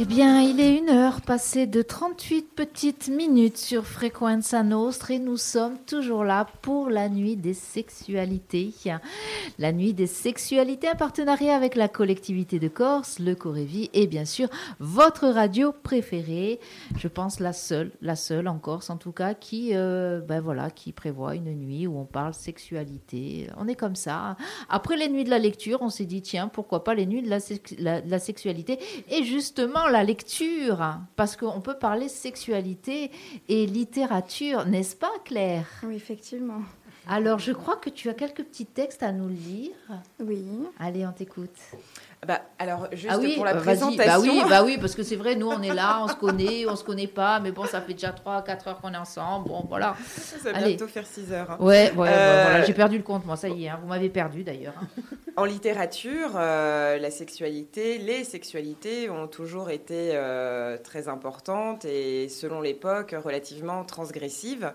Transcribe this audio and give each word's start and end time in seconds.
Eh 0.00 0.04
bien, 0.04 0.40
il 0.42 0.60
est 0.60 0.78
une 0.78 0.90
heure 0.90 1.22
passée 1.22 1.66
de 1.66 1.82
38 1.82 2.54
petites 2.54 3.08
minutes 3.08 3.58
sur 3.58 3.84
Frequenza 3.84 4.62
Nostre 4.62 5.10
et 5.10 5.18
nous 5.18 5.36
sommes 5.36 5.76
toujours 5.88 6.22
là 6.22 6.46
pour 6.62 6.88
la 6.88 7.08
nuit 7.08 7.34
des 7.34 7.52
sexualités. 7.52 8.72
La 9.58 9.72
nuit 9.72 9.94
des 9.94 10.06
sexualités, 10.06 10.86
un 10.86 10.94
partenariat 10.94 11.56
avec 11.56 11.74
la 11.74 11.88
collectivité 11.88 12.60
de 12.60 12.68
Corse, 12.68 13.18
le 13.18 13.34
Corévi 13.34 13.90
et 13.92 14.06
bien 14.06 14.24
sûr 14.24 14.48
votre 14.78 15.26
radio 15.26 15.72
préférée. 15.72 16.60
Je 16.96 17.08
pense 17.08 17.40
la 17.40 17.52
seule, 17.52 17.90
la 18.00 18.14
seule 18.14 18.46
en 18.46 18.60
Corse 18.60 18.90
en 18.90 18.98
tout 18.98 19.10
cas, 19.10 19.34
qui, 19.34 19.70
euh, 19.74 20.20
ben 20.20 20.40
voilà, 20.40 20.70
qui 20.70 20.92
prévoit 20.92 21.34
une 21.34 21.52
nuit 21.52 21.88
où 21.88 21.98
on 21.98 22.04
parle 22.04 22.34
sexualité. 22.34 23.48
On 23.56 23.66
est 23.66 23.74
comme 23.74 23.96
ça. 23.96 24.36
Après 24.68 24.96
les 24.96 25.08
nuits 25.08 25.24
de 25.24 25.30
la 25.30 25.40
lecture, 25.40 25.82
on 25.82 25.90
s'est 25.90 26.06
dit 26.06 26.22
tiens, 26.22 26.46
pourquoi 26.46 26.84
pas 26.84 26.94
les 26.94 27.06
nuits 27.06 27.22
de 27.22 27.28
la, 27.30 27.38
la, 27.80 28.00
la 28.00 28.18
sexualité? 28.20 28.78
Et 29.10 29.24
justement, 29.24 29.87
la 29.90 30.04
lecture, 30.04 30.84
parce 31.16 31.36
qu'on 31.36 31.60
peut 31.60 31.78
parler 31.78 32.08
sexualité 32.08 33.10
et 33.48 33.66
littérature, 33.66 34.66
n'est-ce 34.66 34.96
pas 34.96 35.10
Claire? 35.24 35.66
Oui, 35.82 35.94
effectivement. 35.96 36.60
Alors, 37.10 37.38
je 37.38 37.52
crois 37.52 37.76
que 37.76 37.88
tu 37.88 38.10
as 38.10 38.14
quelques 38.14 38.44
petits 38.44 38.66
textes 38.66 39.02
à 39.02 39.12
nous 39.12 39.28
lire. 39.28 39.72
Oui. 40.20 40.44
Allez, 40.78 41.06
on 41.06 41.12
t'écoute. 41.12 41.56
Bah, 42.26 42.42
alors, 42.58 42.88
juste 42.92 43.08
ah 43.10 43.18
oui, 43.18 43.36
pour 43.36 43.44
la 43.46 43.54
bah, 43.54 43.60
présentation. 43.60 44.04
Bah 44.04 44.18
oui, 44.20 44.42
bah 44.46 44.62
oui, 44.64 44.76
parce 44.78 44.94
que 44.94 45.02
c'est 45.02 45.16
vrai, 45.16 45.34
nous, 45.34 45.46
on 45.48 45.62
est 45.62 45.72
là, 45.72 46.00
on 46.02 46.08
se 46.08 46.16
connaît, 46.16 46.66
on 46.66 46.76
se 46.76 46.84
connaît 46.84 47.06
pas, 47.06 47.40
mais 47.40 47.50
bon, 47.52 47.64
ça 47.64 47.80
fait 47.80 47.94
déjà 47.94 48.10
3-4 48.10 48.68
heures 48.68 48.80
qu'on 48.80 48.92
est 48.92 48.98
ensemble. 48.98 49.48
Bon, 49.48 49.64
voilà. 49.68 49.96
Ça 50.06 50.52
va 50.52 50.60
bientôt 50.60 50.88
faire 50.88 51.06
6 51.06 51.32
heures. 51.32 51.52
hein. 51.52 51.56
Ouais, 51.60 51.92
ouais, 51.96 52.08
Euh, 52.12 52.44
voilà, 52.44 52.64
j'ai 52.64 52.74
perdu 52.74 52.98
le 52.98 53.04
compte, 53.04 53.24
moi, 53.24 53.36
ça 53.36 53.48
y 53.48 53.64
est, 53.64 53.68
hein, 53.70 53.78
vous 53.80 53.88
m'avez 53.88 54.10
perdu 54.10 54.42
d'ailleurs. 54.44 54.74
En 55.38 55.44
littérature, 55.44 56.32
euh, 56.34 56.98
la 56.98 57.12
sexualité, 57.12 57.98
les 57.98 58.24
sexualités 58.24 59.08
ont 59.08 59.28
toujours 59.28 59.70
été 59.70 60.10
euh, 60.14 60.78
très 60.78 61.06
importantes 61.06 61.84
et, 61.84 62.28
selon 62.28 62.60
l'époque, 62.60 63.14
relativement 63.16 63.84
transgressives. 63.84 64.72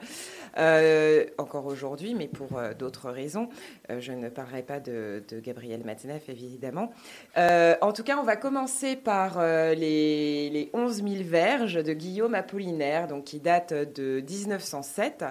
Euh, 0.58 1.26
encore 1.38 1.66
aujourd'hui, 1.66 2.14
mais 2.14 2.30
pour 2.30 2.62
d'autres 2.80 3.10
raisons. 3.10 3.50
Je 3.90 4.14
ne 4.14 4.30
parlerai 4.30 4.62
pas 4.62 4.80
de, 4.80 5.22
Gabriel 5.44 5.84
Matzneff, 5.84 6.30
évidemment. 6.30 6.94
En 7.36 7.92
tout 7.92 8.04
cas, 8.04 8.18
on 8.18 8.24
va 8.24 8.38
commencer 8.38 8.96
par 8.96 9.42
les, 9.42 10.50
les 10.50 10.70
11 10.74 11.04
000 11.04 11.08
verges 11.26 11.84
de 11.84 11.92
Guillaume 11.92 12.36
Apollinaire, 12.36 13.08
donc 13.08 13.26
qui 13.26 13.40
date 13.40 13.74
de 13.74 14.22
1907 14.22 15.26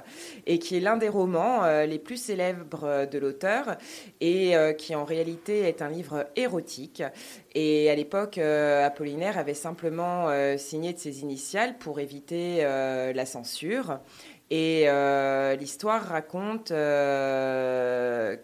et 0.46 0.58
qui 0.58 0.76
est 0.76 0.80
l'un 0.80 0.96
des 0.96 1.08
romans 1.08 1.62
les 1.84 1.98
plus 2.00 2.16
célèbres 2.16 3.06
de 3.06 3.18
l'auteur 3.18 3.76
et 4.20 4.54
qui 4.76 4.94
en 4.94 5.04
réalité 5.04 5.21
est 5.28 5.82
un 5.82 5.88
livre 5.88 6.26
érotique. 6.36 7.02
Et 7.54 7.90
à 7.90 7.94
l'époque, 7.94 8.38
euh, 8.38 8.86
Apollinaire 8.86 9.38
avait 9.38 9.54
simplement 9.54 10.28
euh, 10.28 10.56
signé 10.56 10.92
de 10.92 10.98
ses 10.98 11.20
initiales 11.20 11.76
pour 11.78 12.00
éviter 12.00 12.58
euh, 12.60 13.12
la 13.12 13.26
censure. 13.26 13.98
Et 14.50 14.84
euh, 14.86 15.56
l'histoire 15.56 16.02
raconte 16.02 16.72
euh, 16.72 18.36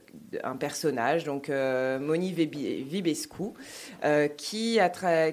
un 0.42 0.56
personnage, 0.56 1.24
donc 1.24 1.50
euh, 1.50 1.98
Moni 1.98 2.32
Vibescu, 2.32 3.52
qui, 4.38 4.78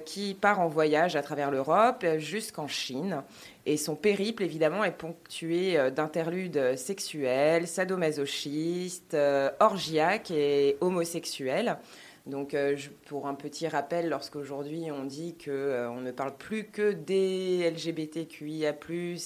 qui 0.04 0.34
part 0.34 0.60
en 0.60 0.68
voyage 0.68 1.16
à 1.16 1.22
travers 1.22 1.50
l'Europe 1.50 2.04
jusqu'en 2.18 2.68
Chine. 2.68 3.22
Et 3.64 3.78
son 3.78 3.96
périple, 3.96 4.42
évidemment, 4.42 4.84
est 4.84 4.92
ponctué 4.92 5.78
d'interludes 5.90 6.76
sexuels, 6.76 7.66
sadomasochistes, 7.66 9.16
orgiaques 9.58 10.30
et 10.30 10.76
homosexuels. 10.80 11.78
Donc, 12.26 12.54
euh, 12.54 12.76
pour 13.06 13.28
un 13.28 13.34
petit 13.34 13.68
rappel, 13.68 14.08
lorsqu'aujourd'hui 14.08 14.90
on 14.90 15.04
dit 15.04 15.36
que 15.36 15.50
euh, 15.52 15.90
ne 16.00 16.10
parle 16.10 16.36
plus 16.36 16.64
que 16.64 16.90
des 16.90 17.70
LGBTQIA+, 17.70 18.70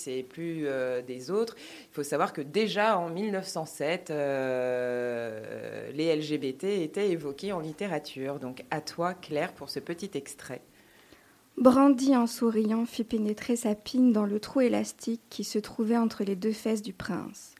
et 0.06 0.22
plus 0.22 0.66
euh, 0.66 1.00
des 1.00 1.30
autres, 1.30 1.56
il 1.58 1.94
faut 1.94 2.02
savoir 2.02 2.34
que 2.34 2.42
déjà 2.42 2.98
en 2.98 3.08
1907, 3.08 4.10
euh, 4.10 5.90
les 5.92 6.14
LGBT 6.14 6.64
étaient 6.64 7.10
évoqués 7.10 7.52
en 7.52 7.60
littérature. 7.60 8.38
Donc, 8.38 8.64
à 8.70 8.82
toi, 8.82 9.14
Claire, 9.14 9.54
pour 9.54 9.70
ce 9.70 9.80
petit 9.80 10.10
extrait. 10.14 10.60
Brandy, 11.56 12.14
en 12.14 12.26
souriant, 12.26 12.84
fit 12.84 13.04
pénétrer 13.04 13.56
sa 13.56 13.74
pine 13.74 14.12
dans 14.12 14.26
le 14.26 14.40
trou 14.40 14.60
élastique 14.60 15.22
qui 15.30 15.44
se 15.44 15.58
trouvait 15.58 15.96
entre 15.96 16.22
les 16.22 16.36
deux 16.36 16.52
fesses 16.52 16.82
du 16.82 16.92
prince. 16.92 17.54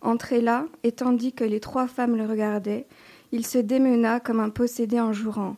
Entré 0.00 0.40
là, 0.40 0.66
et 0.82 0.92
tandis 0.92 1.32
que 1.32 1.44
les 1.44 1.60
trois 1.60 1.88
femmes 1.88 2.16
le 2.16 2.24
regardaient, 2.24 2.86
il 3.32 3.46
se 3.46 3.58
démena 3.58 4.20
comme 4.20 4.40
un 4.40 4.50
possédé 4.50 5.00
en 5.00 5.12
jurant. 5.12 5.56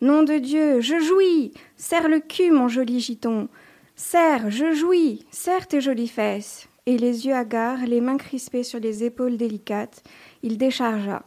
Nom 0.00 0.22
de 0.24 0.38
Dieu, 0.38 0.80
je 0.80 0.98
jouis 0.98 1.52
Serre 1.76 2.08
le 2.08 2.20
cul, 2.20 2.50
mon 2.50 2.68
joli 2.68 3.00
giton 3.00 3.48
Serre, 3.94 4.50
je 4.50 4.72
jouis 4.72 5.24
Serre 5.30 5.68
tes 5.68 5.80
jolies 5.80 6.08
fesses 6.08 6.68
Et 6.86 6.98
les 6.98 7.26
yeux 7.26 7.34
hagards, 7.34 7.86
les 7.86 8.00
mains 8.00 8.16
crispées 8.16 8.64
sur 8.64 8.80
les 8.80 9.04
épaules 9.04 9.36
délicates, 9.36 10.02
il 10.42 10.58
déchargea. 10.58 11.22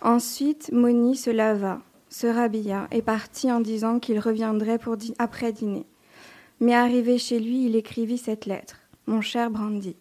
Ensuite, 0.00 0.72
Moni 0.72 1.14
se 1.16 1.30
lava, 1.30 1.80
se 2.08 2.26
rhabilla 2.26 2.88
et 2.90 3.02
partit 3.02 3.52
en 3.52 3.60
disant 3.60 3.98
qu'il 3.98 4.18
reviendrait 4.18 4.78
pour 4.78 4.96
après 5.18 5.52
dîner. 5.52 5.86
Mais 6.60 6.74
arrivé 6.74 7.18
chez 7.18 7.38
lui, 7.38 7.66
il 7.66 7.76
écrivit 7.76 8.18
cette 8.18 8.46
lettre. 8.46 8.80
Mon 9.06 9.20
cher 9.20 9.50
Brandy, 9.50 9.96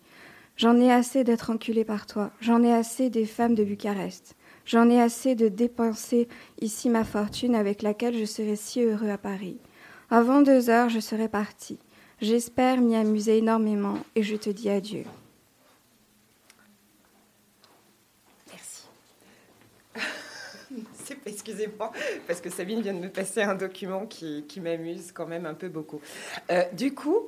j'en 0.57 0.79
ai 0.79 0.91
assez 0.91 1.23
d'être 1.23 1.51
enculé 1.51 1.85
par 1.85 2.07
toi, 2.07 2.31
j'en 2.41 2.63
ai 2.63 2.73
assez 2.73 3.09
des 3.09 3.25
femmes 3.25 3.53
de 3.53 3.63
Bucarest, 3.63 4.35
j'en 4.65 4.89
ai 4.89 5.01
assez 5.01 5.35
de 5.35 5.47
dépenser 5.47 6.27
ici 6.61 6.89
ma 6.89 7.03
fortune 7.03 7.55
avec 7.55 7.81
laquelle 7.81 8.17
je 8.17 8.25
serai 8.25 8.55
si 8.55 8.81
heureux 8.81 9.09
à 9.09 9.17
Paris. 9.17 9.57
Avant 10.09 10.41
deux 10.41 10.69
heures, 10.69 10.89
je 10.89 10.99
serai 10.99 11.27
parti. 11.27 11.79
J'espère 12.21 12.79
m'y 12.79 12.95
amuser 12.95 13.39
énormément 13.39 13.97
et 14.15 14.23
je 14.23 14.35
te 14.35 14.49
dis 14.49 14.69
adieu. 14.69 15.03
Merci. 18.51 18.83
Excusez-moi, 21.25 21.91
parce 22.27 22.39
que 22.39 22.49
Sabine 22.49 22.81
vient 22.81 22.93
de 22.93 22.99
me 22.99 23.09
passer 23.09 23.41
un 23.41 23.55
document 23.55 24.05
qui, 24.05 24.45
qui 24.47 24.61
m'amuse 24.61 25.11
quand 25.11 25.27
même 25.27 25.45
un 25.45 25.53
peu 25.53 25.67
beaucoup. 25.67 25.99
Euh, 26.51 26.63
du 26.71 26.93
coup, 26.93 27.27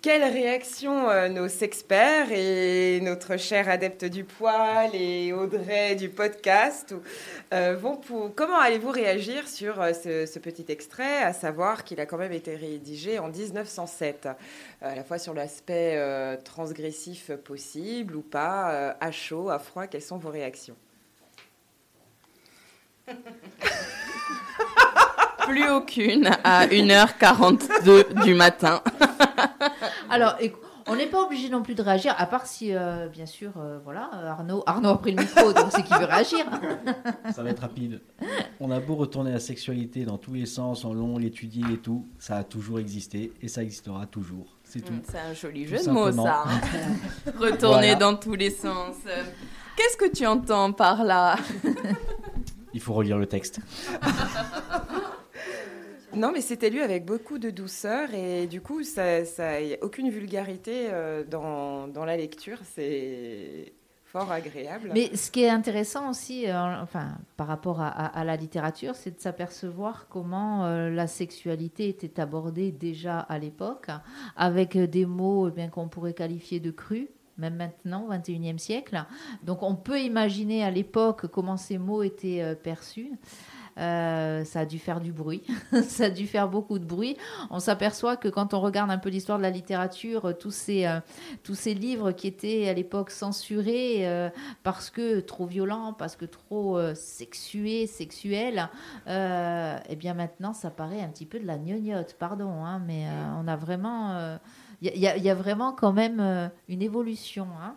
quelle 0.00 0.22
réaction 0.22 1.10
euh, 1.10 1.28
nos 1.28 1.48
sexperts 1.48 2.30
et 2.30 3.00
notre 3.00 3.36
cher 3.36 3.68
adepte 3.68 4.04
du 4.04 4.22
poil 4.22 4.90
et 4.94 5.32
Audrey 5.32 5.96
du 5.96 6.08
podcast 6.08 6.94
euh, 7.52 7.74
vont 7.74 7.96
pour... 7.96 8.32
Comment 8.34 8.58
allez-vous 8.58 8.90
réagir 8.90 9.48
sur 9.48 9.80
euh, 9.80 9.92
ce, 9.92 10.26
ce 10.26 10.38
petit 10.38 10.66
extrait, 10.68 11.22
à 11.22 11.32
savoir 11.32 11.82
qu'il 11.82 11.98
a 12.00 12.06
quand 12.06 12.18
même 12.18 12.32
été 12.32 12.54
rédigé 12.54 13.18
en 13.18 13.28
1907 13.28 14.26
euh, 14.26 14.32
à 14.82 14.94
la 14.94 15.02
fois 15.02 15.18
sur 15.18 15.34
l'aspect 15.34 15.98
transgressif 16.44 17.32
possible 17.32 18.14
ou 18.14 18.22
pas, 18.22 18.96
à 19.00 19.10
chaud, 19.10 19.50
à 19.50 19.58
froid, 19.58 19.86
quelles 19.86 20.02
sont 20.02 20.18
vos 20.18 20.30
réactions? 20.30 20.76
Plus 25.46 25.68
aucune 25.70 26.30
à 26.44 26.66
1h42 26.66 28.22
du 28.22 28.34
matin. 28.34 28.82
Alors, 30.10 30.34
écou- 30.40 30.58
on 30.90 30.96
n'est 30.96 31.06
pas 31.06 31.22
obligé 31.22 31.50
non 31.50 31.62
plus 31.62 31.74
de 31.74 31.82
réagir, 31.82 32.14
à 32.16 32.24
part 32.24 32.46
si, 32.46 32.74
euh, 32.74 33.08
bien 33.08 33.26
sûr, 33.26 33.52
euh, 33.58 33.78
voilà, 33.84 34.08
Arnaud, 34.26 34.62
Arnaud 34.66 34.88
a 34.88 34.98
pris 34.98 35.12
le 35.12 35.22
micro, 35.22 35.52
donc 35.52 35.66
c'est 35.70 35.82
qu'il 35.82 35.94
veut 35.98 36.06
réagir. 36.06 36.46
Ça 37.34 37.42
va 37.42 37.50
être 37.50 37.60
rapide. 37.60 38.00
On 38.58 38.70
a 38.70 38.80
beau 38.80 38.94
retourner 38.94 39.30
la 39.32 39.38
sexualité 39.40 40.06
dans 40.06 40.16
tous 40.16 40.32
les 40.32 40.46
sens, 40.46 40.86
en 40.86 40.94
long, 40.94 41.18
l'étudier 41.18 41.64
et 41.74 41.76
tout, 41.76 42.06
ça 42.18 42.38
a 42.38 42.42
toujours 42.44 42.78
existé 42.80 43.32
et 43.42 43.48
ça 43.48 43.62
existera 43.62 44.06
toujours. 44.06 44.56
C'est 44.64 44.80
tout. 44.80 44.94
C'est 45.10 45.18
un 45.18 45.34
joli 45.34 45.64
Tout 45.66 45.76
jeu 45.76 45.84
de 45.84 45.90
mots, 45.90 46.10
ça. 46.10 46.44
hein. 46.46 46.60
Retourner 47.38 47.92
Voilà. 47.92 47.94
dans 47.96 48.16
tous 48.16 48.34
les 48.34 48.50
sens. 48.50 48.96
Qu'est-ce 49.76 49.96
que 49.98 50.10
tu 50.10 50.26
entends 50.26 50.72
par 50.72 51.04
là? 51.04 51.36
Il 52.74 52.80
faut 52.80 52.94
relire 52.94 53.18
le 53.18 53.26
texte. 53.26 53.60
Non, 56.14 56.32
mais 56.32 56.40
c'était 56.40 56.70
lu 56.70 56.80
avec 56.80 57.04
beaucoup 57.04 57.38
de 57.38 57.50
douceur 57.50 58.14
et 58.14 58.46
du 58.46 58.60
coup, 58.60 58.82
ça, 58.82 59.24
ça 59.24 59.60
y 59.60 59.74
a 59.74 59.76
aucune 59.82 60.10
vulgarité 60.10 60.88
euh, 60.90 61.22
dans, 61.24 61.86
dans 61.86 62.04
la 62.04 62.16
lecture. 62.16 62.58
C'est 62.74 63.72
fort 64.04 64.32
agréable. 64.32 64.90
Mais 64.94 65.14
ce 65.14 65.30
qui 65.30 65.42
est 65.42 65.50
intéressant 65.50 66.08
aussi, 66.08 66.48
euh, 66.48 66.82
enfin, 66.82 67.18
par 67.36 67.46
rapport 67.46 67.82
à, 67.82 68.24
la 68.24 68.36
littérature, 68.36 68.94
c'est 68.94 69.16
de 69.16 69.20
s'apercevoir 69.20 70.06
comment 70.08 70.64
euh, 70.64 70.88
la 70.88 71.06
sexualité 71.06 71.88
était 71.88 72.20
abordée 72.20 72.72
déjà 72.72 73.20
à 73.20 73.38
l'époque, 73.38 73.88
avec 74.34 74.78
des 74.78 75.04
mots 75.04 75.48
eh 75.48 75.52
bien 75.52 75.68
qu'on 75.68 75.88
pourrait 75.88 76.14
qualifier 76.14 76.58
de 76.58 76.70
crus. 76.70 77.08
Même 77.36 77.54
maintenant, 77.54 78.06
au 78.06 78.08
XXIe 78.08 78.58
siècle. 78.58 79.04
Donc, 79.44 79.62
on 79.62 79.76
peut 79.76 80.00
imaginer 80.00 80.64
à 80.64 80.72
l'époque 80.72 81.28
comment 81.28 81.56
ces 81.56 81.78
mots 81.78 82.02
étaient 82.02 82.56
perçus. 82.56 83.12
Euh, 83.78 84.44
ça 84.44 84.60
a 84.60 84.64
dû 84.64 84.78
faire 84.78 85.00
du 85.00 85.12
bruit, 85.12 85.42
ça 85.82 86.04
a 86.04 86.10
dû 86.10 86.26
faire 86.26 86.48
beaucoup 86.48 86.78
de 86.78 86.84
bruit. 86.84 87.16
On 87.50 87.60
s'aperçoit 87.60 88.16
que 88.16 88.28
quand 88.28 88.54
on 88.54 88.60
regarde 88.60 88.90
un 88.90 88.98
peu 88.98 89.08
l'histoire 89.08 89.38
de 89.38 89.42
la 89.42 89.50
littérature, 89.50 90.36
tous 90.38 90.50
ces, 90.50 90.88
tous 91.42 91.54
ces 91.54 91.74
livres 91.74 92.12
qui 92.12 92.26
étaient 92.26 92.68
à 92.68 92.74
l'époque 92.74 93.10
censurés 93.10 94.30
parce 94.62 94.90
que 94.90 95.20
trop 95.20 95.46
violents, 95.46 95.92
parce 95.92 96.16
que 96.16 96.24
trop 96.24 96.78
sexués, 96.94 97.86
sexuels, 97.86 98.68
eh 99.06 99.96
bien 99.96 100.14
maintenant 100.14 100.52
ça 100.52 100.70
paraît 100.70 101.00
un 101.00 101.08
petit 101.08 101.26
peu 101.26 101.38
de 101.38 101.46
la 101.46 101.58
gnognotte, 101.58 102.16
pardon, 102.18 102.64
hein, 102.64 102.82
mais 102.86 103.06
on 103.40 103.46
a 103.48 103.56
vraiment... 103.56 104.38
Il 104.80 104.94
y, 104.94 105.00
y, 105.00 105.30
a 105.30 105.34
vraiment 105.34 105.72
quand 105.72 105.92
même 105.92 106.50
une 106.68 106.82
évolution. 106.82 107.48
Hein. 107.60 107.74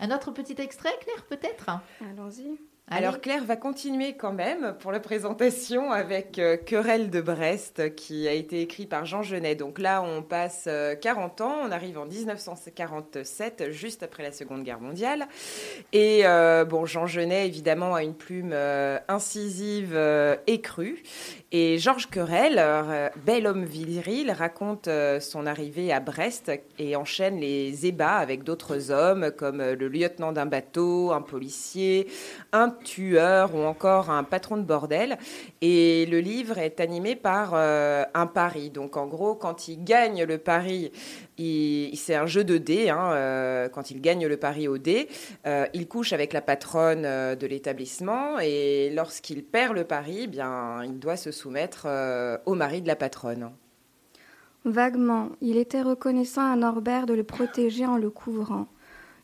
Un 0.00 0.14
autre 0.14 0.30
petit 0.30 0.54
extrait, 0.60 0.92
Claire, 1.00 1.24
peut-être? 1.24 1.68
Allons-y. 2.00 2.58
Alors 2.90 3.20
Claire 3.20 3.44
va 3.44 3.56
continuer 3.56 4.14
quand 4.14 4.32
même 4.32 4.74
pour 4.80 4.92
la 4.92 5.00
présentation 5.00 5.92
avec 5.92 6.38
euh, 6.38 6.56
Querelle 6.56 7.10
de 7.10 7.20
Brest 7.20 7.94
qui 7.94 8.26
a 8.26 8.32
été 8.32 8.62
écrit 8.62 8.86
par 8.86 9.04
Jean 9.04 9.22
Genet. 9.22 9.56
Donc 9.56 9.78
là, 9.78 10.02
on 10.02 10.22
passe 10.22 10.66
40 11.02 11.40
euh, 11.40 11.44
ans, 11.44 11.56
on 11.64 11.70
arrive 11.70 11.98
en 11.98 12.06
1947, 12.06 13.72
juste 13.72 14.02
après 14.02 14.22
la 14.22 14.32
Seconde 14.32 14.62
Guerre 14.62 14.80
mondiale. 14.80 15.28
Et 15.92 16.22
euh, 16.24 16.64
bon, 16.64 16.86
Jean 16.86 17.06
Genet, 17.06 17.46
évidemment, 17.46 17.94
a 17.94 18.02
une 18.02 18.14
plume 18.14 18.54
incisive 19.08 19.94
et 20.46 20.60
crue. 20.62 21.02
Et 21.52 21.78
Georges 21.78 22.08
Querelle, 22.08 23.10
bel 23.24 23.46
homme 23.46 23.64
viril, 23.64 24.30
raconte 24.30 24.88
son 25.20 25.46
arrivée 25.46 25.92
à 25.92 26.00
Brest 26.00 26.50
et 26.78 26.96
enchaîne 26.96 27.38
les 27.38 27.86
ébats 27.86 28.16
avec 28.16 28.44
d'autres 28.44 28.90
hommes 28.90 29.30
comme 29.36 29.58
le 29.58 29.88
lieutenant 29.88 30.32
d'un 30.32 30.46
bateau, 30.46 31.12
un 31.12 31.22
policier, 31.22 32.06
un 32.52 32.77
tueur 32.82 33.54
ou 33.54 33.60
encore 33.60 34.10
un 34.10 34.24
patron 34.24 34.56
de 34.56 34.62
bordel. 34.62 35.18
Et 35.60 36.06
le 36.06 36.20
livre 36.20 36.58
est 36.58 36.80
animé 36.80 37.16
par 37.16 37.52
euh, 37.54 38.04
un 38.14 38.26
pari. 38.26 38.70
Donc 38.70 38.96
en 38.96 39.06
gros, 39.06 39.34
quand 39.34 39.68
il 39.68 39.84
gagne 39.84 40.24
le 40.24 40.38
pari, 40.38 40.92
c'est 41.36 42.14
un 42.14 42.26
jeu 42.26 42.44
de 42.44 42.58
dés. 42.58 42.90
Hein, 42.90 43.12
euh, 43.12 43.68
quand 43.68 43.90
il 43.90 44.00
gagne 44.00 44.26
le 44.26 44.36
pari 44.36 44.68
au 44.68 44.78
dé, 44.78 45.08
euh, 45.46 45.66
il 45.74 45.88
couche 45.88 46.12
avec 46.12 46.32
la 46.32 46.40
patronne 46.40 47.02
de 47.02 47.46
l'établissement. 47.46 48.38
Et 48.40 48.90
lorsqu'il 48.94 49.44
perd 49.44 49.74
le 49.74 49.84
pari, 49.84 50.20
eh 50.22 50.26
bien, 50.26 50.82
il 50.84 50.98
doit 50.98 51.16
se 51.16 51.30
soumettre 51.30 51.86
au 52.46 52.54
mari 52.54 52.82
de 52.82 52.88
la 52.88 52.96
patronne. 52.96 53.50
Vaguement, 54.64 55.30
il 55.40 55.56
était 55.56 55.82
reconnaissant 55.82 56.52
à 56.52 56.56
Norbert 56.56 57.06
de 57.06 57.14
le 57.14 57.24
protéger 57.24 57.86
en 57.86 57.96
le 57.96 58.10
couvrant. 58.10 58.66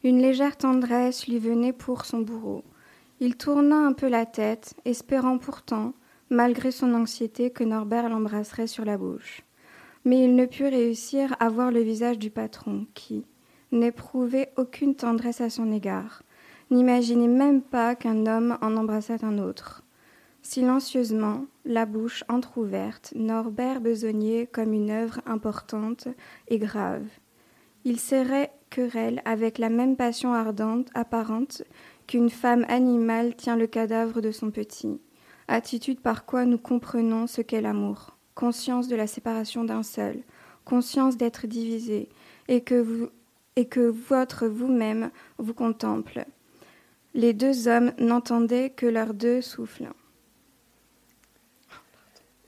Une 0.04 0.20
légère 0.20 0.56
tendresse 0.56 1.26
lui 1.26 1.38
venait 1.38 1.72
pour 1.72 2.04
son 2.04 2.20
bourreau. 2.20 2.62
Il 3.20 3.36
tourna 3.36 3.76
un 3.76 3.92
peu 3.92 4.08
la 4.08 4.26
tête, 4.26 4.74
espérant 4.84 5.38
pourtant, 5.38 5.92
malgré 6.30 6.70
son 6.70 6.94
anxiété, 6.94 7.50
que 7.50 7.64
Norbert 7.64 8.08
l'embrasserait 8.08 8.66
sur 8.66 8.84
la 8.84 8.98
bouche. 8.98 9.42
Mais 10.04 10.24
il 10.24 10.34
ne 10.34 10.46
put 10.46 10.66
réussir 10.66 11.36
à 11.38 11.48
voir 11.48 11.70
le 11.70 11.80
visage 11.80 12.18
du 12.18 12.30
patron, 12.30 12.86
qui 12.94 13.24
n'éprouvait 13.72 14.52
aucune 14.56 14.94
tendresse 14.94 15.40
à 15.40 15.50
son 15.50 15.70
égard, 15.72 16.22
n'imaginait 16.70 17.28
même 17.28 17.62
pas 17.62 17.94
qu'un 17.94 18.26
homme 18.26 18.58
en 18.60 18.76
embrassait 18.76 19.24
un 19.24 19.38
autre. 19.38 19.82
Silencieusement, 20.42 21.46
la 21.64 21.86
bouche 21.86 22.24
entr'ouverte, 22.28 23.12
Norbert 23.16 23.80
besognait 23.80 24.46
comme 24.46 24.72
une 24.72 24.90
œuvre 24.90 25.20
importante 25.24 26.08
et 26.48 26.58
grave. 26.58 27.06
Il 27.84 27.98
serrait 27.98 28.52
querelle 28.70 29.22
avec 29.24 29.58
la 29.58 29.68
même 29.68 29.96
passion 29.96 30.34
ardente, 30.34 30.88
apparente, 30.94 31.62
qu'une 32.06 32.30
femme 32.30 32.64
animale 32.68 33.34
tient 33.34 33.56
le 33.56 33.66
cadavre 33.66 34.20
de 34.20 34.30
son 34.30 34.50
petit, 34.50 35.00
attitude 35.48 36.00
par 36.00 36.24
quoi 36.24 36.44
nous 36.44 36.58
comprenons 36.58 37.26
ce 37.26 37.40
qu'est 37.42 37.60
l'amour, 37.60 38.16
conscience 38.34 38.88
de 38.88 38.96
la 38.96 39.06
séparation 39.06 39.64
d'un 39.64 39.82
seul, 39.82 40.22
conscience 40.64 41.16
d'être 41.16 41.46
divisé, 41.46 42.08
et 42.48 42.62
que, 42.62 42.80
vous, 42.80 43.08
et 43.56 43.66
que 43.66 43.80
votre 43.80 44.46
vous-même 44.46 45.10
vous 45.38 45.54
contemple. 45.54 46.24
Les 47.14 47.32
deux 47.32 47.68
hommes 47.68 47.92
n'entendaient 47.98 48.70
que 48.70 48.86
leurs 48.86 49.14
deux 49.14 49.40
souffles. 49.40 49.88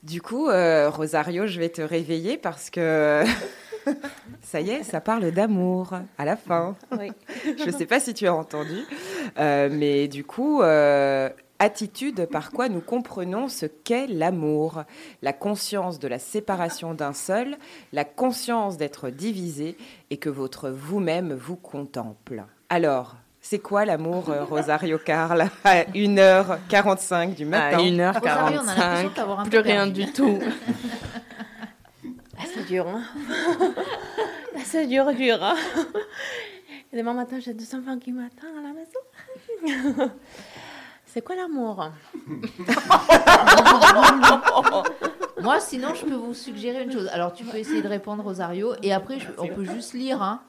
Du 0.03 0.21
coup, 0.21 0.47
euh, 0.47 0.89
Rosario, 0.89 1.47
je 1.47 1.59
vais 1.59 1.69
te 1.69 1.81
réveiller 1.81 2.37
parce 2.37 2.69
que 2.69 3.23
ça 4.41 4.61
y 4.61 4.71
est, 4.71 4.83
ça 4.83 5.01
parle 5.01 5.31
d'amour 5.31 5.93
à 6.17 6.25
la 6.25 6.35
fin. 6.35 6.75
Je 7.45 7.65
ne 7.65 7.71
sais 7.71 7.85
pas 7.85 7.99
si 7.99 8.13
tu 8.13 8.27
as 8.27 8.33
entendu, 8.33 8.83
euh, 9.39 9.69
mais 9.71 10.07
du 10.07 10.23
coup, 10.23 10.61
euh, 10.61 11.29
attitude 11.59 12.25
par 12.25 12.51
quoi 12.51 12.69
nous 12.69 12.81
comprenons 12.81 13.47
ce 13.47 13.65
qu'est 13.65 14.07
l'amour, 14.07 14.83
la 15.21 15.33
conscience 15.33 15.99
de 15.99 16.07
la 16.07 16.19
séparation 16.19 16.93
d'un 16.93 17.13
seul, 17.13 17.57
la 17.93 18.05
conscience 18.05 18.77
d'être 18.77 19.09
divisé 19.09 19.77
et 20.09 20.17
que 20.17 20.29
votre 20.29 20.69
vous-même 20.69 21.33
vous 21.33 21.55
contemple. 21.55 22.43
Alors, 22.69 23.15
c'est 23.39 23.59
quoi 23.59 23.85
l'amour, 23.85 24.29
euh, 24.29 24.43
Rosario 24.43 24.97
Carl, 24.97 25.49
à 25.63 25.83
1h45 25.83 27.35
du 27.35 27.45
matin? 27.45 27.77
À 27.77 27.81
1h45, 27.81 29.49
plus 29.49 29.59
rien 29.59 29.87
du 29.87 30.11
tout. 30.11 30.39
Ah, 32.67 32.69
c'est 32.69 32.73
dur, 32.73 32.87
hein 32.87 33.03
ah, 34.55 34.59
C'est 34.63 34.87
dur, 34.87 35.13
dur. 35.13 35.37
Hein 35.41 35.55
Et 36.91 36.97
demain 36.97 37.13
matin, 37.13 37.39
j'ai 37.39 37.53
deux 37.53 37.75
enfants 37.75 37.97
qui 37.97 38.11
m'attendent 38.11 38.57
à 38.59 38.61
la 38.61 38.73
maison. 38.73 38.99
C'est 41.05 41.21
quoi 41.21 41.35
l'amour? 41.35 41.89
Moi, 45.41 45.59
sinon, 45.61 45.93
je 45.93 46.05
peux 46.05 46.15
vous 46.15 46.33
suggérer 46.33 46.83
une 46.83 46.91
chose. 46.91 47.07
Alors, 47.13 47.31
tu 47.31 47.45
peux 47.45 47.55
essayer 47.57 47.81
de 47.81 47.87
répondre, 47.87 48.21
Rosario, 48.23 48.73
et 48.83 48.91
après, 48.93 49.19
on 49.37 49.47
peut 49.47 49.63
juste 49.63 49.93
lire. 49.93 50.21
Hein. 50.21 50.41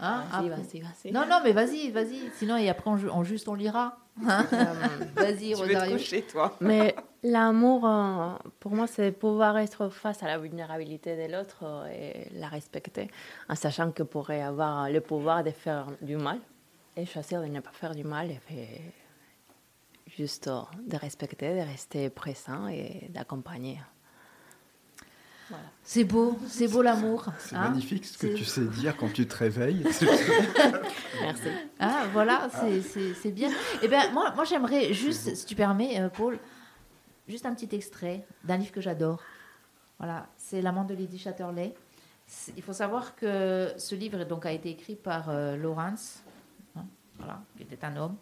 Hein 0.00 0.24
vas-y, 0.30 0.50
vas-y, 0.50 0.80
vas-y. 0.80 1.12
Non, 1.12 1.24
non, 1.28 1.38
mais 1.42 1.52
vas-y, 1.52 1.90
vas-y. 1.90 2.30
Sinon, 2.34 2.58
et 2.58 2.68
après, 2.68 2.90
on, 2.90 3.24
juste, 3.24 3.48
on 3.48 3.54
lira. 3.54 3.96
Hein. 4.22 4.46
vas-y, 5.16 5.54
Rosario. 5.54 5.98
Tu 5.98 6.22
toi. 6.22 6.56
Mais 6.60 6.94
l'amour, 7.22 7.86
euh, 7.86 8.34
pour 8.60 8.72
moi, 8.72 8.86
c'est 8.86 9.12
pouvoir 9.12 9.58
être 9.58 9.88
face 9.88 10.22
à 10.22 10.26
la 10.26 10.38
vulnérabilité 10.38 11.16
de 11.16 11.32
l'autre 11.32 11.64
euh, 11.64 11.86
et 11.88 12.28
la 12.38 12.48
respecter, 12.48 13.08
en 13.48 13.54
sachant 13.54 13.90
que 13.90 14.02
pourrait 14.02 14.42
avoir 14.42 14.90
le 14.90 15.00
pouvoir 15.00 15.42
de 15.42 15.50
faire 15.50 15.86
du 16.00 16.16
mal 16.16 16.38
et 16.96 17.06
choisir 17.06 17.40
de 17.40 17.46
ne 17.46 17.60
pas 17.60 17.72
faire 17.72 17.94
du 17.94 18.04
mal 18.04 18.30
et 18.30 18.80
juste 20.06 20.48
euh, 20.48 20.60
de 20.86 20.96
respecter, 20.96 21.54
de 21.54 21.66
rester 21.66 22.10
présent 22.10 22.68
et 22.68 23.08
d'accompagner. 23.10 23.80
C'est 25.82 26.04
beau, 26.04 26.38
c'est 26.48 26.68
beau 26.68 26.82
l'amour. 26.82 27.26
C'est 27.38 27.56
hein. 27.56 27.68
magnifique 27.68 28.06
ce 28.06 28.16
que 28.16 28.28
tu 28.28 28.44
sais 28.44 28.64
dire 28.64 28.96
quand 28.96 29.12
tu 29.12 29.26
te 29.26 29.36
réveilles. 29.36 29.82
Merci. 31.20 31.48
Ah, 31.78 32.04
voilà, 32.12 32.48
c'est 32.82 33.30
bien. 33.30 33.50
Eh 33.82 33.88
bien, 33.88 34.10
moi, 34.12 34.32
moi 34.34 34.44
j'aimerais 34.44 34.92
juste, 34.94 35.34
si 35.34 35.44
tu 35.44 35.54
permets, 35.54 36.00
euh, 36.00 36.08
Paul, 36.08 36.38
juste 37.28 37.44
un 37.44 37.54
petit 37.54 37.74
extrait 37.74 38.26
d'un 38.44 38.56
livre 38.56 38.72
que 38.72 38.80
j'adore. 38.80 39.20
Voilà, 39.98 40.26
c'est 40.36 40.62
L'amant 40.62 40.84
de 40.84 40.94
Lady 40.94 41.18
Chatterley. 41.18 41.74
Il 42.56 42.62
faut 42.62 42.72
savoir 42.72 43.14
que 43.14 43.72
ce 43.76 43.94
livre 43.94 44.24
donc, 44.24 44.46
a 44.46 44.52
été 44.52 44.70
écrit 44.70 44.96
par 44.96 45.28
euh, 45.28 45.56
Lawrence, 45.56 46.22
hein, 46.76 46.86
voilà, 47.18 47.42
qui 47.56 47.64
était 47.64 47.84
un 47.84 47.96
homme 47.96 48.16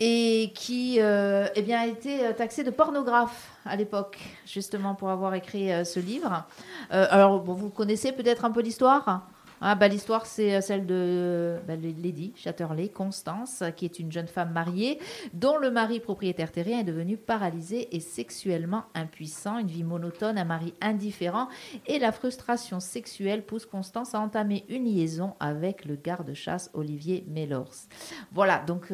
et 0.00 0.52
qui 0.54 0.98
euh, 1.00 1.48
eh 1.56 1.62
bien, 1.62 1.80
a 1.80 1.86
été 1.86 2.24
euh, 2.24 2.32
taxé 2.32 2.62
de 2.62 2.70
pornographe 2.70 3.50
à 3.64 3.76
l'époque, 3.76 4.18
justement 4.46 4.94
pour 4.94 5.10
avoir 5.10 5.34
écrit 5.34 5.72
euh, 5.72 5.84
ce 5.84 5.98
livre. 5.98 6.46
alors, 6.90 7.42
vous 7.42 7.70
connaissez 7.70 8.12
peut-être 8.12 8.44
un 8.44 8.50
peu 8.50 8.60
l'histoire 8.60 9.26
ah, 9.60 9.74
L'histoire, 9.88 10.24
c'est 10.24 10.60
celle 10.60 10.86
de 10.86 11.56
bah, 11.66 11.74
Lady 11.74 12.32
Chatterley, 12.36 12.90
Constance, 12.90 13.64
qui 13.76 13.86
est 13.86 13.98
une 13.98 14.12
jeune 14.12 14.28
femme 14.28 14.52
mariée, 14.52 15.00
dont 15.34 15.56
le 15.56 15.72
mari 15.72 15.98
propriétaire 15.98 16.52
terrien 16.52 16.78
est 16.78 16.84
devenu 16.84 17.16
paralysé 17.16 17.88
et 17.94 17.98
sexuellement 17.98 18.84
impuissant, 18.94 19.58
une 19.58 19.66
vie 19.66 19.82
monotone, 19.82 20.38
un 20.38 20.44
mari 20.44 20.74
indifférent, 20.80 21.48
et 21.88 21.98
la 21.98 22.12
frustration 22.12 22.78
sexuelle 22.78 23.42
pousse 23.42 23.66
Constance 23.66 24.14
à 24.14 24.20
entamer 24.20 24.64
une 24.68 24.84
liaison 24.84 25.34
avec 25.40 25.84
le 25.86 25.96
garde-chasse 25.96 26.70
Olivier 26.72 27.24
Mellors. 27.26 27.88
Voilà, 28.30 28.60
donc 28.60 28.92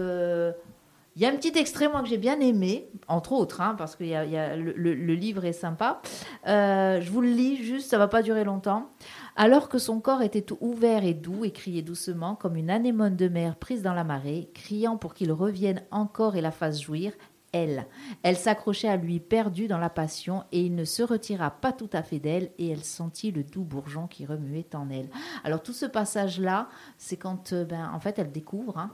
il 1.17 1.23
y 1.23 1.27
a 1.27 1.29
un 1.29 1.37
petit 1.37 1.57
extrait, 1.57 1.89
moi, 1.89 2.03
que 2.03 2.09
j'ai 2.09 2.19
bien 2.19 2.41
aimé, 2.41 2.91
entre 3.07 3.33
autres, 3.33 3.61
hein, 3.61 3.77
parce 3.79 3.95
que 3.95 4.03
y 4.03 4.15
a, 4.15 4.57
le, 4.57 5.15
livre 5.15 5.45
est 5.45 5.53
sympa. 5.53 6.01
Euh, 6.49 7.01
je 7.01 7.11
vous 7.11 7.21
le 7.21 7.29
lis 7.29 7.57
juste, 7.63 7.91
ça 7.91 7.99
va 7.99 8.09
pas 8.09 8.23
durer 8.23 8.43
longtemps. 8.43 8.91
Alors 9.37 9.69
que 9.69 9.79
son 9.79 10.01
corps 10.01 10.23
était 10.23 10.43
tout 10.43 10.59
ouvert 10.61 11.05
et 11.05 11.15
doux 11.15 11.45
et 11.45 11.53
criait 11.53 11.83
doucement 11.83 12.35
comme 12.35 12.57
une 12.57 12.71
anémone 12.71 13.15
de 13.15 13.29
mer 13.29 13.57
prise 13.57 13.83
dans 13.83 13.95
la 13.95 14.03
marée, 14.03 14.51
criant 14.55 14.97
pour 14.97 15.15
qu'il 15.15 15.31
revienne 15.31 15.83
encore 15.93 16.35
et 16.35 16.41
la 16.41 16.51
fasse 16.51 16.81
jouir, 16.81 17.13
elle. 17.53 17.87
Elle 18.25 18.37
s'accrochait 18.37 18.89
à 18.89 18.97
lui 18.97 19.21
perdu 19.21 19.69
dans 19.69 19.79
la 19.79 19.91
passion 19.91 20.43
et 20.51 20.63
il 20.63 20.75
ne 20.75 20.85
se 20.85 21.05
retira 21.05 21.53
pas 21.53 21.73
tout 21.73 21.91
à 21.93 22.03
fait 22.03 22.19
d'elle 22.19 22.51
et 22.59 22.71
elle 22.71 22.83
sentit 22.83 23.31
le 23.31 23.45
doux 23.45 23.63
bourgeon 23.63 24.09
qui 24.09 24.27
remuait 24.27 24.75
en 24.75 24.91
elle. 24.91 25.09
Alors 25.45 25.63
tout 25.63 25.73
ce 25.73 25.87
passage-là, 25.87 26.69
c'est 26.99 27.17
quand, 27.17 27.53
euh, 27.53 27.65
ben, 27.65 27.91
en 27.95 28.01
fait, 28.01 28.19
elle 28.19 28.33
découvre 28.33 28.79
hein, 28.79 28.91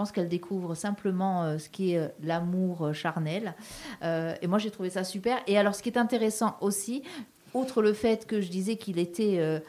pense 0.00 0.12
qu'elle 0.12 0.28
découvre 0.28 0.74
simplement 0.74 1.44
euh, 1.44 1.58
ce 1.58 1.68
qui 1.68 1.92
est 1.92 2.10
l'amour 2.22 2.94
charnel. 2.94 3.54
et 4.02 4.46
moi, 4.46 4.58
j'ai 4.58 4.70
trouvé 4.70 4.88
ça 4.88 5.04
super. 5.04 5.36
Et 5.46 5.58
alors, 5.58 5.74
ce 5.74 5.82
qui 5.82 5.90
est 5.90 5.98
intéressant 5.98 6.56
aussi, 6.62 7.02
outre 7.52 7.82
le 7.82 7.92
fait 7.92 8.26
que 8.26 8.40
je 8.40 8.48
disais 8.48 8.76
qu'il 8.76 8.98
était 8.98 9.60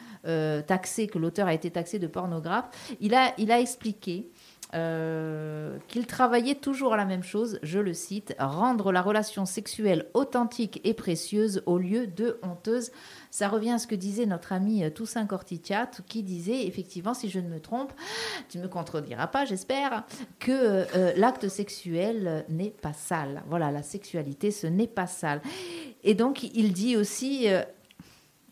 taxé, 0.67 1.07
que 1.07 1.19
l'auteur 1.19 1.47
a 1.47 1.53
été 1.53 1.69
taxé 1.69 1.99
de 1.99 2.07
pornographe, 2.07 2.65
il 3.01 3.13
a 3.13 3.59
expliqué 3.59 4.29
euh, 4.73 5.77
qu'il 5.87 6.07
travaillait 6.07 6.55
toujours 6.55 6.93
à 6.93 6.97
la 6.97 7.05
même 7.05 7.23
chose, 7.23 7.59
je 7.61 7.79
le 7.79 7.93
cite, 7.93 8.35
rendre 8.39 8.91
la 8.91 9.01
relation 9.01 9.45
sexuelle 9.45 10.07
authentique 10.13 10.79
et 10.83 10.93
précieuse 10.93 11.61
au 11.65 11.77
lieu 11.77 12.07
de 12.07 12.39
honteuse. 12.41 12.91
Ça 13.31 13.49
revient 13.49 13.71
à 13.71 13.79
ce 13.79 13.87
que 13.87 13.95
disait 13.95 14.25
notre 14.25 14.53
ami 14.53 14.83
euh, 14.83 14.89
Toussaint 14.89 15.25
Cortitiat, 15.25 15.91
qui 16.07 16.23
disait 16.23 16.65
effectivement, 16.65 17.13
si 17.13 17.29
je 17.29 17.39
ne 17.39 17.49
me 17.49 17.59
trompe, 17.59 17.91
tu 18.49 18.59
ne 18.59 18.63
me 18.63 18.69
contrediras 18.69 19.27
pas, 19.27 19.43
j'espère, 19.45 20.05
que 20.39 20.51
euh, 20.95 21.13
l'acte 21.17 21.49
sexuel 21.49 22.45
n'est 22.47 22.71
pas 22.71 22.93
sale. 22.93 23.43
Voilà, 23.49 23.71
la 23.71 23.83
sexualité, 23.83 24.51
ce 24.51 24.67
n'est 24.67 24.87
pas 24.87 25.07
sale. 25.07 25.41
Et 26.03 26.15
donc, 26.15 26.43
il 26.43 26.71
dit 26.71 26.95
aussi, 26.95 27.47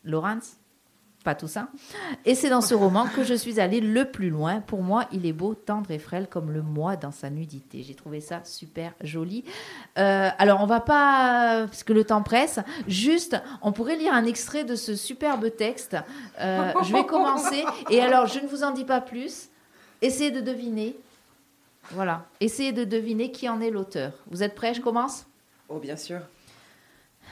Laurence, 0.03 0.58
pas 1.23 1.35
tout 1.35 1.47
ça. 1.47 1.67
Et 2.23 2.33
c'est 2.33 2.49
dans 2.49 2.61
ce 2.61 2.73
roman 2.73 3.05
que 3.07 3.23
je 3.23 3.33
suis 3.33 3.59
allée 3.59 3.81
le 3.81 4.05
plus 4.05 4.29
loin. 4.29 4.61
Pour 4.61 4.81
moi, 4.81 5.05
il 5.11 5.25
est 5.25 5.33
beau, 5.33 5.53
tendre 5.53 5.91
et 5.91 5.99
frêle 5.99 6.27
comme 6.27 6.51
le 6.51 6.61
moi 6.61 6.95
dans 6.95 7.11
sa 7.11 7.29
nudité. 7.29 7.83
J'ai 7.83 7.93
trouvé 7.93 8.21
ça 8.21 8.41
super 8.45 8.93
joli. 9.01 9.43
Euh, 9.97 10.29
alors, 10.37 10.61
on 10.61 10.65
va 10.65 10.79
pas, 10.79 11.65
parce 11.65 11.83
que 11.83 11.91
le 11.91 12.05
temps 12.05 12.23
presse, 12.23 12.59
juste, 12.87 13.41
on 13.61 13.73
pourrait 13.73 13.97
lire 13.97 14.13
un 14.13 14.23
extrait 14.23 14.63
de 14.63 14.75
ce 14.75 14.95
superbe 14.95 15.53
texte. 15.55 15.97
Euh, 16.39 16.71
je 16.83 16.93
vais 16.93 17.05
commencer. 17.05 17.65
Et 17.89 17.99
alors, 18.01 18.27
je 18.27 18.39
ne 18.39 18.47
vous 18.47 18.63
en 18.63 18.71
dis 18.71 18.85
pas 18.85 19.01
plus. 19.01 19.49
Essayez 20.01 20.31
de 20.31 20.39
deviner. 20.39 20.95
Voilà. 21.91 22.25
Essayez 22.39 22.71
de 22.71 22.85
deviner 22.85 23.31
qui 23.31 23.49
en 23.49 23.59
est 23.59 23.71
l'auteur. 23.71 24.13
Vous 24.31 24.41
êtes 24.41 24.55
prêts? 24.55 24.73
Je 24.73 24.81
commence? 24.81 25.25
Oh, 25.67 25.79
bien 25.79 25.97
sûr. 25.97 26.21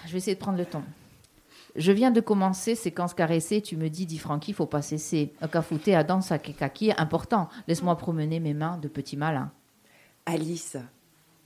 Je 0.05 0.11
vais 0.11 0.17
essayer 0.17 0.35
de 0.35 0.41
prendre 0.41 0.57
le 0.57 0.65
temps. 0.65 0.83
Je 1.75 1.91
viens 1.91 2.11
de 2.11 2.21
commencer 2.21 2.75
séquence 2.75 3.13
caressée. 3.13 3.61
Tu 3.61 3.77
me 3.77 3.89
dis, 3.89 4.05
dit 4.05 4.17
Francky, 4.17 4.53
faut 4.53 4.65
pas 4.65 4.81
cesser. 4.81 5.33
Cafouté 5.51 5.95
à 5.95 6.03
danse 6.03 6.31
à 6.31 6.39
kekaki, 6.39 6.91
important. 6.97 7.49
Laisse-moi 7.67 7.95
promener 7.97 8.39
mes 8.39 8.53
mains 8.53 8.77
de 8.77 8.87
petit 8.87 9.17
malin. 9.17 9.51
Alice, 10.25 10.77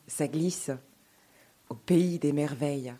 ça 0.07 0.27
glisse 0.27 0.71
au 1.69 1.75
pays 1.75 2.19
des 2.19 2.33
merveilles. 2.33 2.93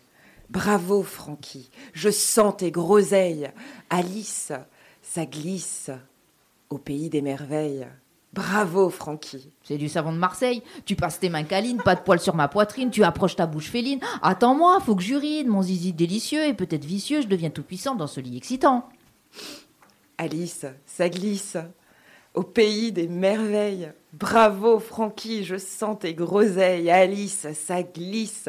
Bravo, 0.48 1.02
Francky, 1.02 1.70
je 1.94 2.10
sens 2.10 2.56
tes 2.58 2.70
groseilles. 2.70 3.50
Alice, 3.88 4.52
ça 5.00 5.24
glisse 5.24 5.90
au 6.68 6.78
pays 6.78 7.08
des 7.08 7.22
merveilles. 7.22 7.86
Bravo, 8.32 8.88
Francky. 8.88 9.50
C'est 9.62 9.76
du 9.76 9.88
savon 9.88 10.12
de 10.12 10.18
Marseille. 10.18 10.62
Tu 10.86 10.96
passes 10.96 11.20
tes 11.20 11.28
mains 11.28 11.44
câlines, 11.44 11.82
pas 11.82 11.94
de 11.94 12.00
poils 12.00 12.20
sur 12.20 12.34
ma 12.34 12.48
poitrine, 12.48 12.90
tu 12.90 13.04
approches 13.04 13.36
ta 13.36 13.46
bouche 13.46 13.68
féline. 13.68 14.00
Attends-moi, 14.22 14.80
faut 14.80 14.96
que 14.96 15.02
j'urine. 15.02 15.48
Mon 15.48 15.60
zizi 15.60 15.92
délicieux 15.92 16.46
et 16.46 16.54
peut-être 16.54 16.84
vicieux, 16.84 17.20
je 17.20 17.26
deviens 17.26 17.50
tout 17.50 17.62
puissant 17.62 17.94
dans 17.94 18.06
ce 18.06 18.20
lit 18.20 18.38
excitant. 18.38 18.88
Alice, 20.16 20.64
ça 20.86 21.08
glisse. 21.10 21.58
Au 22.32 22.42
pays 22.42 22.92
des 22.92 23.08
merveilles. 23.08 23.92
Bravo, 24.14 24.78
Francky, 24.78 25.44
je 25.44 25.58
sens 25.58 25.98
tes 26.00 26.14
groseilles. 26.14 26.90
Alice, 26.90 27.46
ça 27.52 27.82
glisse. 27.82 28.48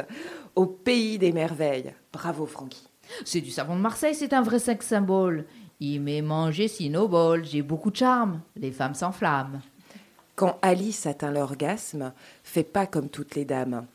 Au 0.56 0.66
pays 0.66 1.18
des 1.18 1.34
merveilles. 1.34 1.94
Bravo, 2.14 2.46
Francky. 2.46 2.88
C'est 3.26 3.42
du 3.42 3.52
savon 3.52 3.76
de 3.76 3.82
Marseille, 3.82 4.16
c'est 4.16 4.32
un 4.32 4.42
vrai 4.42 4.60
sex 4.60 4.88
symbole. 4.88 5.46
Il 5.82 6.00
m'est 6.00 6.22
mangé 6.22 6.68
bol, 7.10 7.44
j'ai 7.44 7.62
beaucoup 7.62 7.92
de 7.92 7.98
charme. 7.98 8.40
Les 8.56 8.72
femmes 8.72 8.94
s'enflamment. 8.94 9.60
Quand 10.36 10.58
Alice 10.62 11.06
atteint 11.06 11.32
l'orgasme, 11.32 12.14
fait 12.44 12.64
pas 12.64 12.88
comme 12.88 13.10
toutes 13.10 13.36
les 13.36 13.46
dames. 13.46 13.86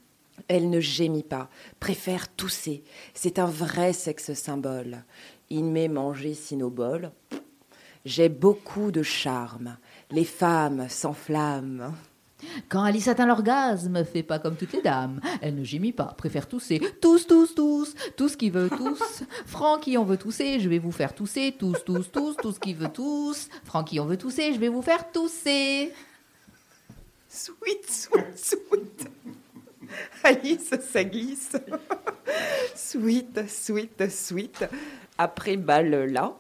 Elle 0.47 0.71
ne 0.71 0.79
gémit 0.79 1.25
pas, 1.25 1.49
préfère 1.81 2.29
tousser. 2.29 2.85
C'est 3.13 3.41
un 3.41 3.47
vrai 3.47 3.93
sexe 3.93 4.35
symbole. 4.35 5.03
Il 5.51 5.65
m'est 5.65 5.89
mangé 5.89 6.35
sinobol. 6.35 7.11
J'ai 8.05 8.29
beaucoup 8.29 8.93
de 8.93 9.03
charme. 9.03 9.77
Les 10.11 10.25
femmes 10.25 10.89
s'enflamment. 10.89 11.93
Quand 12.69 12.85
Alice 12.85 13.09
atteint 13.09 13.27
l'orgasme, 13.27 14.05
fait 14.05 14.23
pas 14.23 14.39
comme 14.39 14.55
toutes 14.55 14.73
les 14.73 14.83
dames. 14.83 15.21
Elle 15.43 15.57
ne 15.57 15.65
gémit 15.65 15.93
pas, 15.93 16.15
préfère 16.17 16.47
tousser. 16.47 16.81
Tous, 17.01 17.27
tous, 17.27 17.55
tous, 17.57 17.95
tous 18.17 18.37
qui 18.37 18.51
veut 18.51 18.71
tous. 18.71 19.25
Francky, 19.45 19.99
on 19.99 20.05
veut 20.05 20.17
tousser, 20.17 20.61
je 20.61 20.69
vais 20.69 20.79
vous 20.79 20.93
faire 20.93 21.17
tousser. 21.17 21.57
Tous, 21.59 21.85
tous, 21.85 22.13
tous, 22.13 22.37
tous 22.37 22.59
qui 22.61 22.75
veut 22.75 22.93
tous. 22.93 23.49
Francky, 23.65 23.99
on 23.99 24.07
veut 24.07 24.17
tousser, 24.17 24.55
je 24.55 24.61
vais 24.61 24.69
vous 24.69 24.83
faire 24.83 25.11
tousser. 25.11 25.93
Sweet, 27.29 27.87
sweet, 27.89 28.39
sweet. 28.39 29.07
Alice, 30.25 30.75
ça 30.81 31.05
glisse. 31.05 31.53
Sweet, 32.75 33.49
sweet, 33.49 34.11
sweet. 34.11 34.65
Après 35.19 35.57
balle 35.57 36.05
là. 36.11 36.37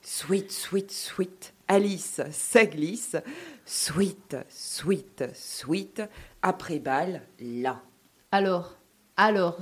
Sweet, 0.00 0.50
sweet, 0.50 0.90
sweet. 0.90 1.54
Alice, 1.68 2.20
ça 2.30 2.66
glisse. 2.66 3.16
Sweet, 3.64 4.36
sweet, 4.48 5.24
sweet. 5.34 6.02
Après 6.42 6.78
balle 6.78 7.22
là. 7.38 7.82
Alors, 8.30 8.76
alors, 9.16 9.58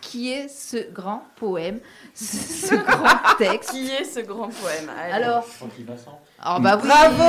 qui 0.00 0.32
est 0.32 0.48
ce 0.48 0.90
grand 0.92 1.22
poème, 1.36 1.78
ce, 2.14 2.74
grand 2.74 3.36
texte 3.38 3.70
Qui 3.70 3.88
est 3.90 4.04
ce 4.04 4.20
grand 4.20 4.48
poème? 4.48 4.90
Alors, 5.12 5.46
Vincent. 5.86 6.20
Oh 6.44 6.56
bah 6.60 6.76
Bravo. 6.82 7.22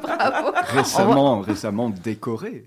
Bravo. 0.00 0.52
Récemment, 0.68 1.40
récemment 1.40 1.90
décoré. 1.90 2.64